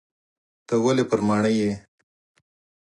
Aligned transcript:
ته 0.67 0.73
ولي 0.83 1.03
پر 1.09 1.19
ماڼي 1.27 1.53
یې؟ 1.61 1.71